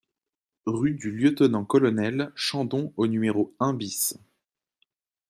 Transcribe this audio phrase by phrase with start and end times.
[0.65, 4.15] Rue du Lieutenant-Colonel Chandon au numéro un BIS